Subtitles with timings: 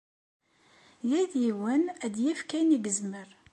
[1.09, 3.29] Yal yiwen ad d-yefk ayen i yezmer.